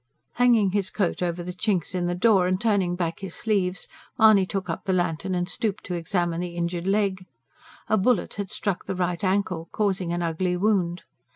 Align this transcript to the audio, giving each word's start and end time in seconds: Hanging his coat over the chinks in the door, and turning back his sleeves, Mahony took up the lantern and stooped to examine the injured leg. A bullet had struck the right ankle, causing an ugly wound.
Hanging 0.37 0.71
his 0.71 0.89
coat 0.89 1.21
over 1.21 1.43
the 1.43 1.53
chinks 1.53 1.93
in 1.93 2.07
the 2.07 2.15
door, 2.15 2.47
and 2.47 2.59
turning 2.59 2.95
back 2.95 3.19
his 3.19 3.35
sleeves, 3.35 3.87
Mahony 4.17 4.47
took 4.47 4.67
up 4.67 4.85
the 4.85 4.93
lantern 4.93 5.35
and 5.35 5.47
stooped 5.47 5.83
to 5.83 5.93
examine 5.93 6.41
the 6.41 6.55
injured 6.55 6.87
leg. 6.87 7.27
A 7.87 7.99
bullet 7.99 8.33
had 8.33 8.49
struck 8.49 8.85
the 8.85 8.95
right 8.95 9.23
ankle, 9.23 9.69
causing 9.71 10.11
an 10.11 10.23
ugly 10.23 10.57
wound. 10.57 11.03